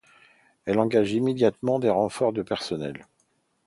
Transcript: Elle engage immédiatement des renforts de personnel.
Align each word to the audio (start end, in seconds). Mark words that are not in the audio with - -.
Elle 0.65 0.79
engage 0.79 1.11
immédiatement 1.13 1.77
des 1.77 1.91
renforts 1.91 2.33
de 2.33 2.41
personnel. 2.41 3.05